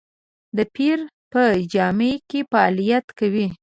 د 0.57 0.59
پیر 0.75 0.97
په 1.31 1.43
جامه 1.73 2.11
کې 2.29 2.39
فعالیت 2.51 3.05
کوي. 3.19 3.47